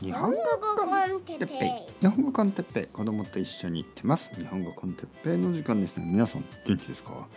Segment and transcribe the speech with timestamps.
[0.00, 0.36] 日本語
[0.76, 0.88] コン
[1.22, 1.58] テッペイ。
[2.00, 2.86] 日本語コンテッペイ。
[2.86, 4.32] 子供と一緒に行ってます。
[4.34, 6.04] 日本語コンテッペイの時間ですね。
[6.06, 7.28] 皆さん元気ですか？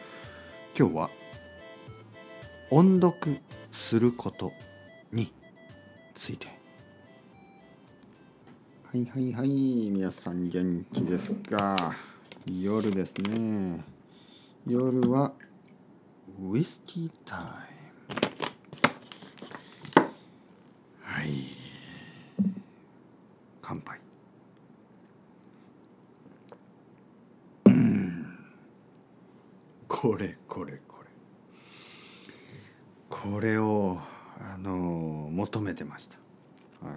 [0.78, 1.10] 今日は
[2.72, 3.40] 音読
[3.72, 4.52] すること
[5.12, 5.32] に
[6.14, 6.48] ついて。
[6.48, 6.54] は
[8.98, 9.90] いはいはい。
[9.92, 11.94] 皆さん元気ですか？
[12.46, 13.84] 夜ですね。
[14.68, 15.34] 夜は
[16.50, 17.46] ウイスキータイム
[21.02, 21.28] はい
[23.62, 24.00] 乾杯
[27.66, 28.26] うん
[30.06, 31.10] これこれこれ。
[33.10, 33.98] これを
[34.40, 36.20] あの求めてました。
[36.86, 36.96] はい。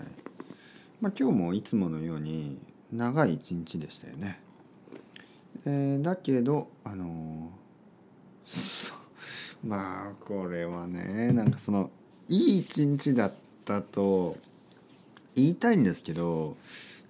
[1.01, 2.59] まあ今日もいつものように
[2.93, 4.39] 長い一日でしたよね。
[5.65, 7.51] えー、だけどあの
[9.65, 11.91] まあこれはねなんかその
[12.29, 14.37] いい一日だったと
[15.35, 16.59] 言いたいんですけど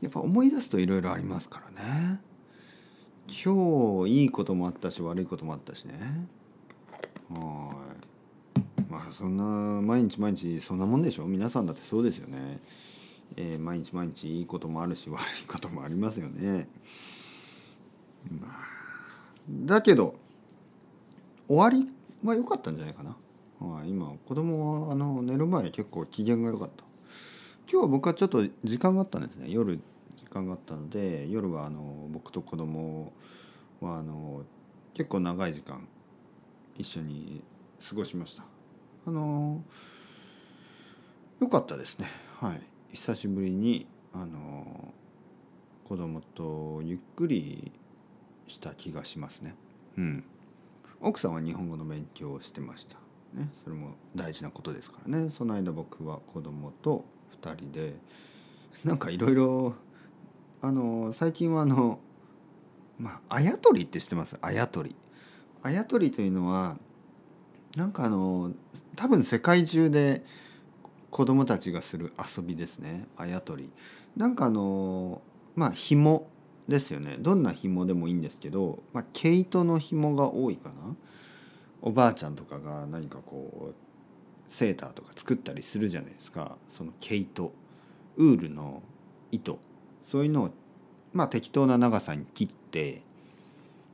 [0.01, 2.28] やっぱ思い出すといろいろありますからね。
[3.29, 6.27] 今日いいこともあったし悪いこともあったしね。
[7.29, 7.75] は
[8.57, 8.91] い。
[8.91, 9.45] まあそんな
[9.83, 11.27] 毎日毎日そんなもんでしょ。
[11.27, 12.59] 皆さんだってそうですよね、
[13.37, 16.69] えー、毎日毎日いいこともあるし悪いこともありますよね。
[18.31, 18.51] まあ
[19.49, 20.15] だけど
[21.47, 21.87] 終わり
[22.27, 23.17] は良かったんじゃないかな、
[23.61, 26.85] はい、今子供はあの寝る前結構機嫌が良かった。
[27.71, 29.51] 今日は僕はちょっと時間があったんですね。
[29.51, 29.79] 夜
[30.29, 33.13] 時間があったので夜はあの僕と子供
[33.81, 34.45] はあの
[34.93, 35.89] 結構長い時間
[36.77, 37.43] 一緒に
[37.89, 38.45] 過ごしました。
[39.07, 39.63] あの
[41.41, 42.09] 良かったですね。
[42.41, 42.61] はい。
[42.93, 44.93] 久しぶりにあの
[45.85, 47.73] 子供とゆっくり
[48.47, 49.55] した気がしますね。
[49.97, 50.25] うん。
[51.01, 52.97] 奥さんは日本語の勉強をしてました。
[53.33, 53.49] ね。
[53.65, 55.31] それも大事なことですからね。
[55.31, 57.05] その間僕は子供と
[57.41, 57.95] 2人で
[58.85, 59.75] なんかいろいろ
[60.61, 62.01] あの最近はあの
[62.99, 64.37] まああやとりって知ってます？
[64.41, 64.97] あやとり。
[65.63, 66.77] あやとりというのは
[67.77, 68.53] なんかあの
[68.97, 70.25] 多分世界中で
[71.11, 73.07] 子供たちがする遊びですね。
[73.17, 73.71] あやとり。
[74.17, 75.23] なんかあの
[75.55, 76.29] まあ紐
[76.67, 77.17] ですよね。
[77.21, 80.75] どんな紐でもいいんですけど、まあ、毛糸の紐が多いかな。
[81.81, 83.75] おばあちゃんとかが何かこう
[84.53, 86.57] セーターとか作ったりするじゃないですか。
[86.69, 87.53] その毛糸。
[88.17, 88.83] ウールの
[89.31, 89.61] 糸。
[90.11, 90.51] そういうのを
[91.13, 93.03] まあ適当な長さに切って、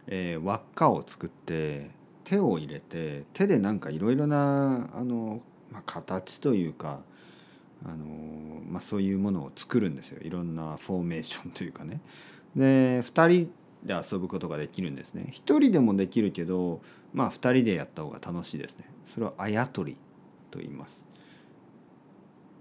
[0.07, 1.91] えー、輪っかを作って
[2.23, 5.41] 手を入れて手でなんかいろいろなあの、
[5.73, 7.01] まあ、形というか
[7.85, 8.07] あの、
[8.69, 12.01] まあ、そういうものを作るんですよいろんなフォーメーションというかね。
[12.55, 13.53] で2人
[13.83, 15.25] で遊ぶことができるんですね。
[15.33, 16.81] 1人でもできるけど
[17.13, 18.85] まあ2人でやった方が楽しいですね。
[19.07, 19.97] それはあやとり
[20.53, 21.05] と言います。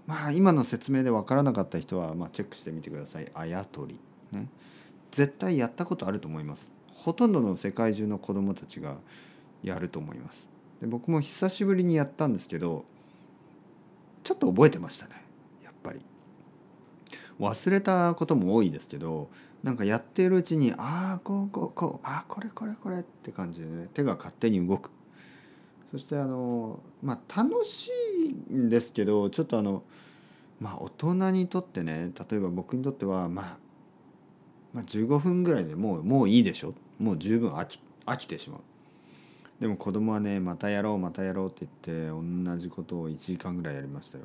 [0.06, 3.30] まあ今の説明で分からなかった人はまあチェックしてみてください。
[3.34, 3.98] あやとり。
[4.32, 4.48] ね。
[5.10, 6.72] 絶対やったことあると思います。
[6.92, 8.96] ほとんどの世界中の子どもたちが
[9.62, 10.48] やると思います。
[10.80, 12.84] で僕も久しぶりにやったんですけど
[14.22, 15.12] ちょっと覚えてましたね
[15.62, 16.00] やっぱり。
[17.40, 19.28] 忘れたことも多いですけど
[19.62, 24.90] なんかやっているうちにああこうこうこうああこれこれこれって感じでね手が勝手に動く
[25.94, 27.88] そしてあのまあ楽し
[28.50, 29.84] いんですけどちょっとあの
[30.58, 33.58] まあ大人にとってね例えば僕にとっては、まあ、
[34.72, 36.74] まあ15分ぐらいでもうもういいでしょ？
[36.98, 38.60] もう十分飽き飽きてしまう。
[39.60, 44.24] でも子供はねまたやろうまたやろうって言って同じことを1時間ぐらいやりましたよ。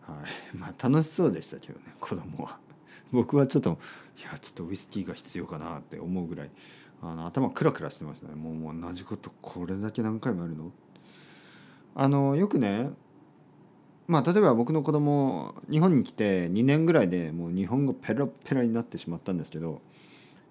[0.00, 0.22] は
[0.54, 2.58] いまあ楽しそうでしたけどね子供は。
[3.12, 3.78] 僕はちょっと
[4.18, 6.50] いやちょっとウイスキーが必要かなって思うぐらい
[7.02, 8.34] あの頭クラクラしてましたね。
[8.34, 10.70] もうもう同じことこれだけ何回もやるの？
[11.94, 12.90] あのよくね
[14.06, 19.80] まあ例えば僕の子供日本に来て2年ぐらいでもう日本語ペラペラになってしまったんですけど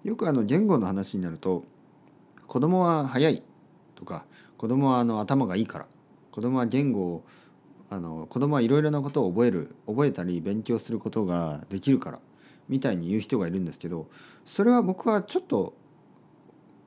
[0.02, 1.64] よくあの言語の話になると
[2.46, 3.42] 子供は早い
[3.94, 4.24] とか
[4.56, 5.86] 子供はあの頭がいいから
[6.30, 7.24] 子供は言語を
[7.90, 12.20] あの子供はいろいろなことを覚える覚えたり勉強することができるから
[12.68, 14.08] みたいに言う人がいるんですけど
[14.44, 15.74] それは僕はちょっと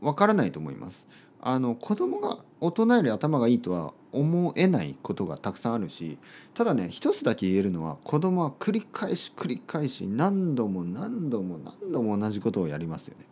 [0.02, 1.08] わからないと思います。
[1.40, 6.18] あの子供が大人より頭がいいとは思えないことがたくさんあるし
[6.56, 13.26] ただね一つだけ言えるのは子供は繰り返し繰り返し何度も何度も何度も同じことをやりますよね。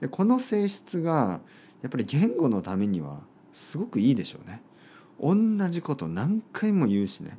[0.00, 1.40] でこの性質が
[1.82, 3.20] やっぱり言語のためには
[3.52, 4.62] すごくいいでしょうね。
[5.20, 5.34] 同
[5.68, 7.38] じこと何回も言うしね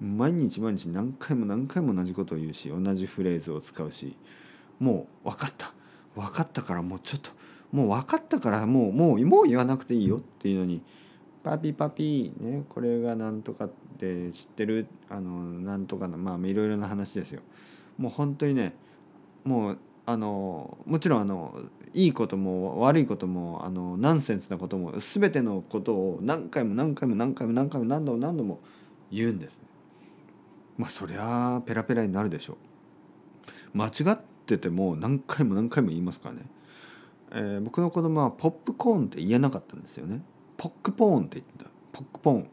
[0.00, 4.16] 毎日毎日何回も何回も同じことを言うし同じフレーズを使うし
[4.78, 5.72] もう分かった
[6.14, 7.30] 分かったからもうちょっと
[7.74, 10.80] もう分かったからもうもうもう言わなくていいよっていうのに
[11.42, 17.40] パピパピねこれがなんとかって知ってるあのなんとかのまあいろいろな話ですよ
[17.98, 18.76] もう本当にね
[19.42, 21.58] もうあのもちろんあの
[21.92, 28.60] いいことも悪いこともあのナンセンスなことも全てのことを何回も何回も何回も何回も何度も何度も
[29.10, 29.64] 言うんですね。
[30.78, 32.58] まあそりゃペラペラになるでしょ
[33.74, 33.78] う。
[33.78, 36.42] 間違ってても何回も何回も言いますからね。
[37.34, 40.22] えー、僕の子供はポップコーンって言えなかったんですよね。
[40.56, 41.70] ポックポーンって言ってた。
[41.92, 42.48] ポックポーン。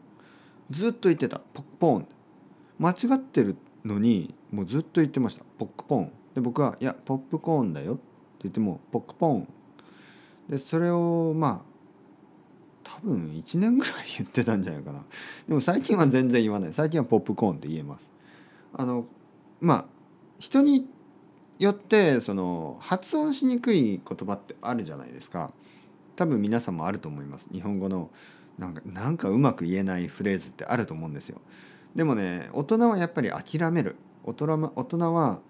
[0.70, 1.38] ずっと言ってた。
[1.38, 2.08] ポックポーン。
[2.78, 5.44] 間違ってるのにもうずっと言ってました。
[5.58, 6.12] ポックポーン。
[6.34, 8.02] で僕は「いやポップコーンだよ」って
[8.44, 9.48] 言っても「ポックポーン」
[10.48, 11.72] でそれをまあ
[12.82, 15.04] 多分1年ぐらい言ってたんじゃないかな
[15.48, 18.10] でも最近は全然言わない最近はポップコーンって言えます
[18.74, 19.06] あの
[19.60, 19.84] まあ
[20.38, 20.88] 人に
[21.62, 25.52] よってその発音しにくい言葉ってあるじゃないですか。
[26.16, 27.48] 多分皆さんもあると思います。
[27.52, 28.10] 日本語の
[28.58, 31.40] なんかなんかうまく言えないフレーズってあると思うんですよ。
[31.94, 33.96] でもね大人はやっぱり諦める。
[34.24, 35.40] 大人大人は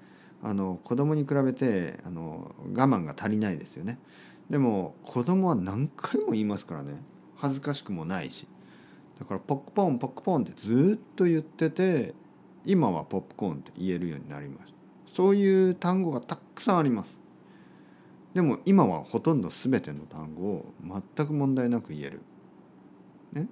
[0.42, 3.98] あの子供に比べてあの我慢が足りないですよね。
[4.50, 6.94] でも子供は何回も言いますからね。
[7.36, 8.46] 恥ずかしくもないし。
[9.18, 12.14] だからポックポンポックポンってずっと言ってて
[12.66, 14.81] 今はポップコーンって言えるようになりました。
[15.12, 17.20] そういう単語がたくさんあります。
[18.34, 20.72] でも今はほとんど全ての単語を
[21.16, 22.20] 全く問題なく言える。
[23.32, 23.46] ね？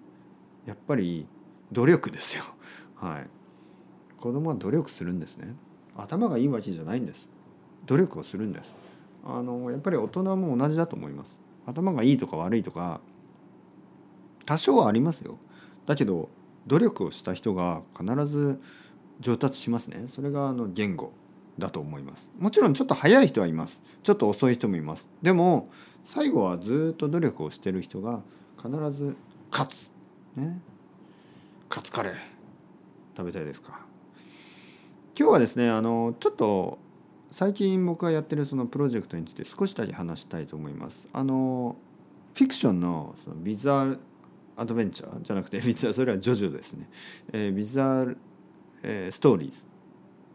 [0.64, 1.26] やっぱり
[1.70, 2.44] 努力ですよ。
[2.96, 3.26] はい。
[4.18, 5.54] 子供は努力するんですね。
[5.96, 7.28] 頭がいいわけじゃないんです。
[7.86, 8.74] 努力をするんです。
[9.22, 11.38] あのやっぱり大人も同じだと思います。
[11.66, 13.02] 頭がいいとか悪いとか
[14.46, 15.36] 多少はありますよ。
[15.84, 16.30] だけど
[16.66, 18.60] 努力をした人が必ず
[19.20, 20.06] 上達しますね。
[20.08, 21.12] それがあの言語。
[21.60, 22.32] だと思います。
[22.38, 23.84] もちろんちょっと早い人はいます。
[24.02, 25.08] ちょっと遅い人もいます。
[25.22, 25.70] でも
[26.04, 28.22] 最後はずっと努力をしてる人が
[28.56, 29.14] 必ず
[29.52, 29.92] 勝つ。
[30.34, 30.60] ね。
[31.68, 32.14] カツカレー。
[33.16, 33.80] 食べたいですか。
[35.18, 36.78] 今日はですねあのちょっと
[37.30, 41.06] 最近僕がやってるそのプロジェクトについて少しだけ話したいと思います。
[41.12, 41.76] あの
[42.34, 43.98] フィクションのそのビザール
[44.56, 45.20] アドベンチャー？
[45.22, 46.88] じゃなくてビザそれはジョジョですね。
[47.32, 48.18] えー、ビザール、
[48.82, 49.66] えー、ストーリーズ、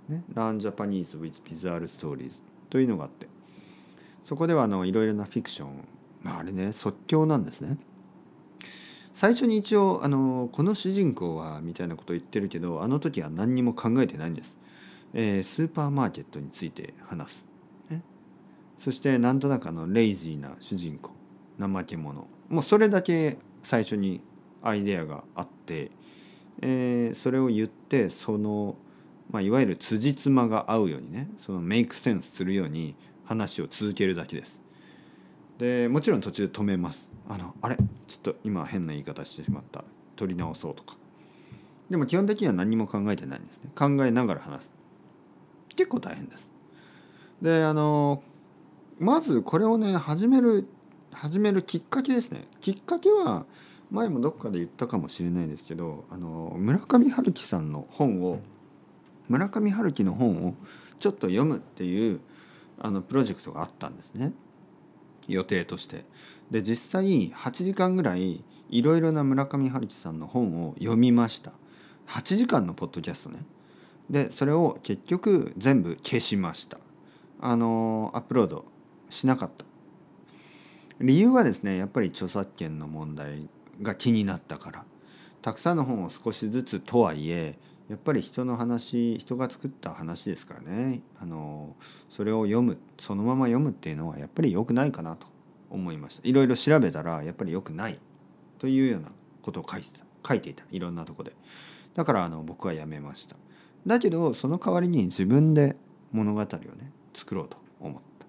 [0.09, 3.27] ね、ランジャパニーズ・ウィズ・ビザール・ストーリーズというのがあって。
[4.23, 5.87] そこではあのいろいろなフィクション、
[6.25, 7.77] あ、あれね即興なんですね。
[9.13, 14.57] 最初に一応あのこの主人公はみたいなことを言ってるけどあの時は何にも考えてないんです。
[15.13, 17.47] えー、スーパーマーケットについて話す、
[17.89, 18.01] ね、
[18.77, 21.13] そしてなんとなくあのレイジーな主人公
[21.57, 22.27] 怠け者。
[22.49, 24.21] もうそれだけ最初に
[24.61, 25.91] アイデアがあって、
[26.61, 28.75] えー、それを言ってその、
[29.31, 32.95] まあ、いわゆる辻褄が合うようにねそのメイクセンスするように
[33.25, 34.61] 話を続けるだけです。
[35.57, 37.11] でもちろん途中止めます。
[37.27, 37.77] あのあれ？
[38.07, 39.83] ちょっと今変な言い方してしまった
[40.15, 40.95] 取り直そうとか。
[41.89, 43.69] でも基本的には何も考えてないんですね。
[43.75, 44.73] 考えながら話す。
[45.75, 46.49] 結構大変です。
[47.41, 48.23] であの
[48.99, 50.67] まずこれをね始める
[51.11, 53.45] 始めるきっかけですねきっかけは
[53.91, 58.39] 前もどっかで言ったかもしれないですけどあの村上春樹さんの本を
[59.27, 60.55] 村上春樹の本を
[60.99, 62.19] ちょっと読むっていう
[62.79, 64.33] あのプロジェクトがあったんですね。
[65.27, 66.05] 予定として。
[66.51, 71.53] で実際8時間ぐらいいろいろな村上春樹さんの本を読みました。
[72.07, 73.39] 8時間のポッドキャストね。
[74.09, 76.79] でそれを結局全部消しました。
[77.39, 78.65] あのアップロード
[79.09, 79.65] しなかった。
[80.99, 83.49] 理由はですねやっぱり著作権の問題
[83.81, 84.85] が気になったから。
[85.41, 91.01] たくさんの本を少しずつとはいえやっぱり人の話人が作った話ですからね。
[91.19, 91.75] あの
[92.09, 95.27] それを読むそのまま読むっていうのはやっぱり良くないかなと
[95.69, 96.27] 思いました。
[96.27, 97.99] いろいろ調べたらやっぱり良くない。
[98.57, 99.11] というような
[99.41, 100.63] ことを書いてた書いていた。
[100.71, 101.33] いろんなとこで。
[101.93, 103.35] だからあの僕はやめました。
[103.85, 105.75] だけどその代わりに自分で
[106.11, 108.25] 物語をね作ろうと思った。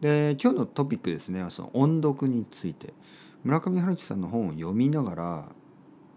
[0.00, 1.44] で今日のトピックですね。
[1.50, 2.92] その音読について。
[3.44, 5.52] 村上春樹さんの本を読みながら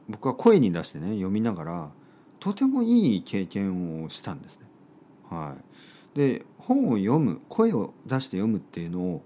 [0.08, 1.92] 僕は声に出してね読みながら
[2.40, 4.66] とてもいい経験をしたんですね。
[5.30, 5.56] は
[6.16, 9.22] い、で本を読む声を出して読むっていうのを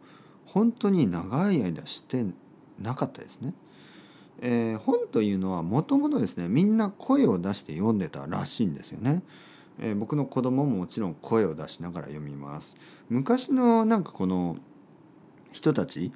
[0.45, 2.25] 本当に長い間して
[2.79, 3.53] なかったですね。
[4.43, 9.23] えー、本というのはもともとですねみんな声を出して読んでたらしいんですよね。
[9.79, 12.75] えー、僕の子供ももちろん声を出しながら読みます。
[13.09, 14.57] 昔のなんかこの
[15.51, 16.11] 人たち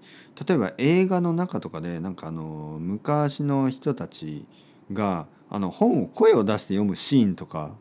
[0.47, 4.45] 例えば映画の中とかでなんかあの昔の人たち
[4.93, 7.75] があの本を声を出して読むシーンとか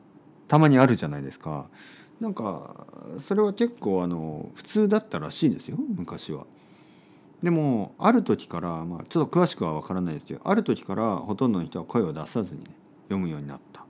[0.49, 1.68] たまにあるじゃないですか。
[2.20, 2.87] なんか
[3.18, 6.46] それは結構あの普通だったらしいですよ昔は。
[7.42, 12.70] でもある時から、まあ、ちょっと詳しくは分からないですけどある時からほとんどの人は声を出さずに、ね、
[13.08, 13.84] 読むようになった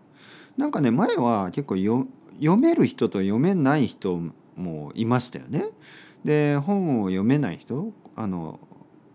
[0.57, 4.21] なんかね前は結構読める人と読めない人
[4.57, 5.67] もいましたよね
[6.25, 8.59] で本を読めない人あの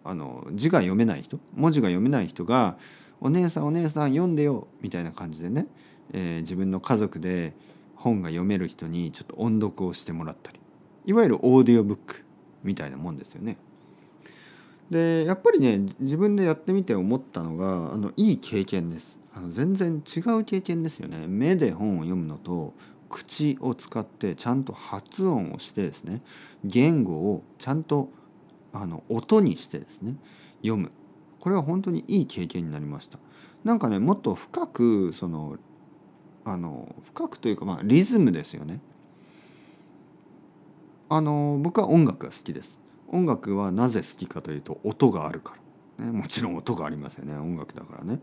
[0.05, 2.77] あの字が読めない人文字が読めない人が
[3.21, 5.67] 「お姉さんお姉さん読んでよ」みたいな感じでね、
[6.13, 7.53] えー、自分の家族で
[7.95, 10.59] 本が読める人にちょっと音読をしてもらったり
[11.05, 12.23] いわゆるオーディオブック
[12.63, 13.57] みたいなもんですよね。
[14.89, 19.19] でやっぱりね自分でやってみて思ったのがあのいい経験です。
[19.33, 21.27] あの全然違う経験ですよね。
[21.27, 22.73] 目で本を読むのと
[23.09, 26.19] 口を使ってちゃんと発音をしてですね
[26.63, 28.09] 言語をちゃんと
[28.71, 30.15] あの音にしてですね
[30.61, 30.89] 読む。
[31.39, 33.19] これは本当にいい経験になりました。
[33.63, 35.58] なんかねもっと深くその
[36.46, 38.79] あの深くというかまあリズムですよね。
[41.10, 42.79] あの僕は音楽が好きです。
[43.08, 45.55] 音楽はなぜ好きかというと音があるか
[45.98, 47.36] ら、ね、もちろん音がありますよね。
[47.36, 48.19] 音楽だからね。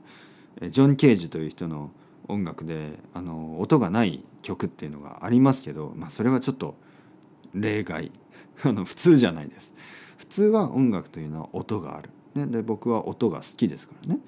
[0.70, 1.90] ジョン・ケージという人の
[2.28, 6.74] 音楽であの音がない曲っていうのがありますけど、まあ、それはちょっと
[7.54, 8.12] 例外。
[8.64, 9.74] あの普通じゃないです。
[10.16, 14.20] 普通は音楽というのは音がある、ね、で僕は音が好きですからね、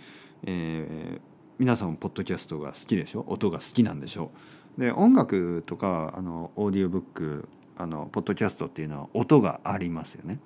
[0.44, 1.20] えー、
[1.58, 3.24] 皆さんもポッドキャストが好きでしょ？
[3.28, 4.30] 音が好きなんでしょ？
[4.78, 10.40] うで音楽とかあのオーディオブックあのポッドキャストっていうのは音がありますよね。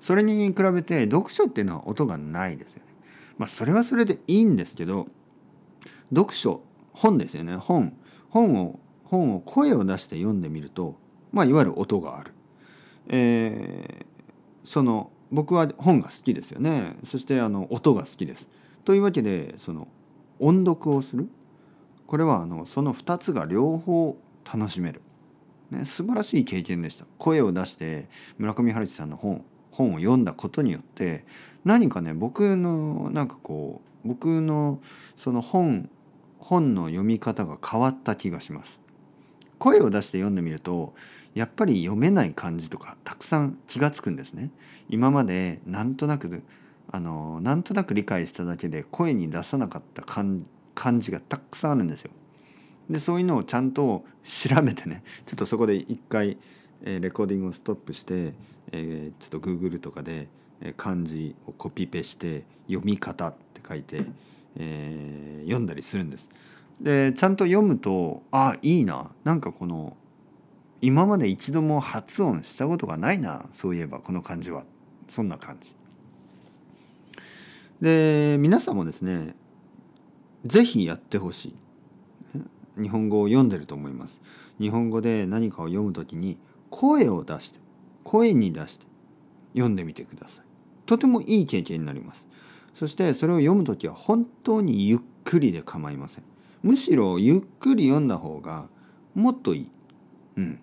[0.00, 2.92] それに比べて読書っていうのは音がないですよね。
[3.38, 5.06] まあそれはそれでいいんですけど
[6.14, 7.56] 読書本ですよね。
[7.56, 7.96] 本。
[8.28, 10.96] 本を本を声を出して読んでみると
[11.32, 12.32] まあいわゆる音がある、
[13.08, 16.94] えー、その僕は本が好きですよね。
[17.04, 18.50] そしてあの音が好きです。
[18.84, 19.88] というわけでその
[20.38, 21.28] 音読をする。
[22.06, 25.00] これはあのその2つが両方楽しめる。
[25.70, 27.06] ね、素晴らしい経験でした。
[27.16, 31.24] 声を出して村上春樹さんの本本を読んだことによって
[31.64, 34.80] 何かね僕のなんかこう僕の
[35.16, 35.88] その本
[36.38, 38.82] 本の読み方が変わった気がします。
[39.58, 40.92] 声を出して読んでみると
[41.34, 44.50] やっぱり読めない漢字とかたくさん気が付くんですね。
[44.88, 46.42] 今までなんとなく
[46.90, 52.10] あのなんとなく理解しただけで声に出さなかった漢字がたくさんあるんですよ。
[52.90, 56.36] でそういうのをちゃんと調べてねちょっとそこで一回、
[56.82, 58.34] え、レコーディングをストップして、
[58.72, 60.28] え、ちょっと Google とかで、
[60.76, 64.04] 漢字をコピペして読み方って書いて、
[64.56, 66.28] えー、読んだりするんです。
[66.80, 69.10] でちゃんと読むとあいいな。
[69.24, 69.96] なんかこの
[70.82, 74.64] 今まで一度も発音したことがないなそういえばこの漢字は。
[75.08, 75.74] そんな感じ。
[77.80, 79.34] で皆さんもですね
[80.44, 81.56] 是非やってほしい。
[82.82, 84.20] 日本語を読んでると思います。
[84.58, 86.36] 日本語で何かを読むときに
[86.70, 87.60] 声を出して
[88.02, 88.86] 声に出して
[89.52, 90.44] 読んでみてください。
[90.86, 92.26] とてもいい経験になります。
[92.74, 96.24] そしてそれを読むときは本当にゆっくりで構いません。
[96.62, 98.68] むしろゆっくり読んだ方が
[99.14, 99.70] もっといい。
[100.38, 100.58] うん。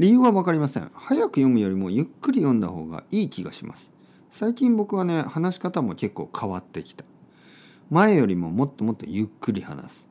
[0.00, 0.90] 理由は分かりません。
[0.94, 3.92] 早く読むよりもゆっくり読んだ方がいい気がします。
[4.30, 7.04] 最近僕はね話し方も結構変わってきた。
[7.90, 10.08] 前よりももっともっとゆっくり話す。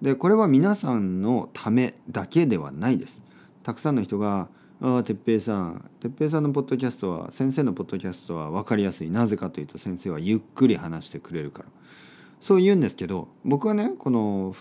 [0.00, 3.20] でこれは皆さんのためだけではないです。
[3.64, 4.48] たくさんの人が
[4.80, 9.10] 「ああ哲平さん哲平さんのポッドキャストは先生のポッドキャストは分かりやすい。
[9.10, 11.68] なぜかというと先生はゆっくり話してくれるから」
[12.40, 14.54] そう言うんですけど僕はねこの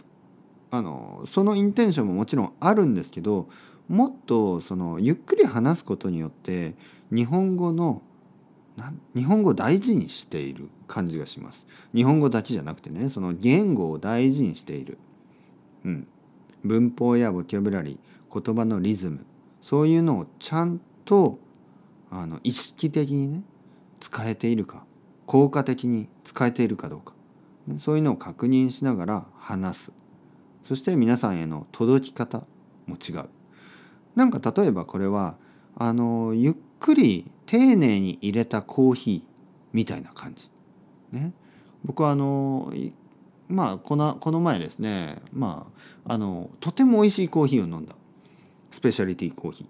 [0.71, 3.47] あのそのインテンションももちろんあるんですけど
[3.87, 6.75] もっとそのゆっくり話すことによって
[7.11, 8.01] 日本語の
[9.15, 11.67] 日本語を大事にしている感じがします。
[11.93, 14.97] 日本語だけじゃなくてねその言語を大事にしている。
[15.83, 16.07] うん、
[16.63, 19.25] 文法やボキャブラリー言葉のリズム
[19.61, 21.39] そういうのをちゃんと
[22.09, 23.43] あの意識的にね
[23.99, 24.85] 使えているか
[25.25, 27.13] 効果的に使えているかどうか
[27.67, 29.91] ねそういうのを確認しながら話す
[30.63, 32.45] そして皆さんへの届き方
[32.85, 33.29] も違う
[34.15, 35.37] なんか例えばこれは
[35.75, 39.31] あのゆっくり丁寧に入れたコーヒー
[39.73, 40.49] みたいな感じ。
[41.11, 41.33] ね。
[41.83, 42.73] 僕はあの
[43.47, 45.67] まあこのこの前ですねま
[46.05, 47.95] ああのとても美味しいコーヒーを飲んだ。
[48.71, 49.65] スペシャリティコーヒ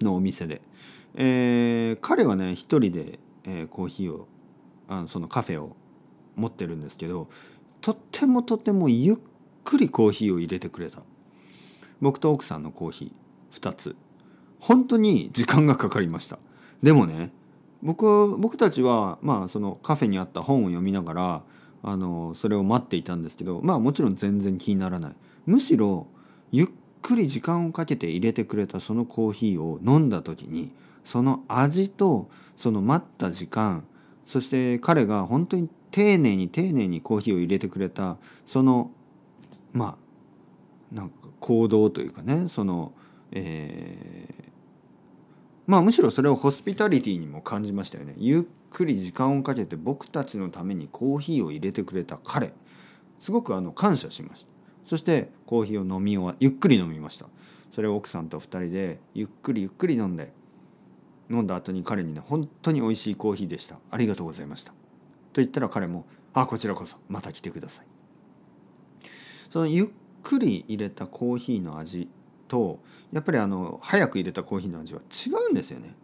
[0.00, 0.62] ーのお店で、
[1.16, 4.28] えー、彼はね一人で、えー、コーヒーを
[4.88, 5.76] あのそのカフェを
[6.36, 7.28] 持ってるんですけど
[7.80, 9.16] とってもとてもゆっ
[9.64, 11.02] くりコーヒーを入れてくれた。
[12.00, 13.21] 僕と奥さんのコーヒー。
[13.52, 13.96] 2つ。
[14.60, 16.38] 本当に時間がかかりました。
[16.82, 17.32] でもね
[17.82, 21.42] 僕僕たちはまあそのカフェにあった本を読みながら
[21.82, 25.12] あのそれを待っていたんですけどまあもちろん全然気にならない。
[25.46, 26.06] むしろ
[26.52, 26.68] ゆっ
[27.02, 30.72] くり時間をかけて入れてくれたそのコーヒーを飲んだ時に
[31.04, 33.84] その味とその待った時間
[34.24, 38.16] そして彼が本当に丁寧に丁寧にコーヒーを入れてくれた
[38.46, 38.92] その
[39.72, 42.92] まあなんか行動というかねその、
[43.32, 44.44] えー、
[45.66, 48.14] まあむしろそれをホスピタリティにも感じましたよね。
[48.18, 52.52] ゆっくり時間をかけて僕たちのためにコーヒーを入れてくれた彼。
[53.18, 54.52] すごくあの感謝しました。
[54.84, 57.26] そしてコーヒーを飲み終わゆっくり飲みました。
[57.72, 60.32] それを奥さんと2人でゆっくりゆっくり飲んで
[61.30, 63.78] 飲んだ後に彼にね本当に美味しいコーヒーでした。
[63.90, 64.72] ありがとうございました。
[64.72, 64.76] と
[65.40, 67.86] 言ったら彼もあこちらこそまた来てください。
[69.50, 69.86] そのゆっ
[70.22, 72.08] くり入れたコーヒーの味
[72.52, 72.80] と
[73.14, 75.94] やっぱりあの早く入れたコーヒーの味は違うんですよね。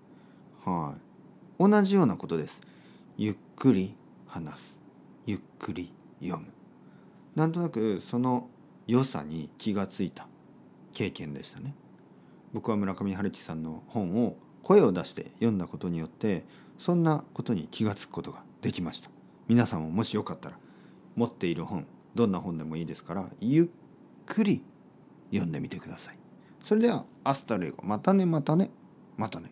[0.65, 1.69] はい。
[1.71, 2.63] 同じようなことです。
[3.19, 3.95] ゆっくり
[4.27, 4.81] 話す。
[5.27, 6.47] ゆっくり読む。
[7.37, 8.49] なんとなくその
[8.87, 10.27] 良さに気がついた。
[10.95, 11.75] 経験でしたね。
[12.55, 16.47] 僕は村上春樹さんの本を声を出して読んだことによって
[16.79, 19.11] そんなことに気がつくことができました。
[19.49, 20.57] 皆さんももしよかったら
[21.15, 23.67] 持っている本どんな本でもいいですからゆっ
[24.25, 24.63] くり
[25.31, 26.18] 読んでみてください。
[26.69, 27.79] それではアスタレゴ。
[27.83, 28.69] またねまたね
[29.17, 29.51] またね。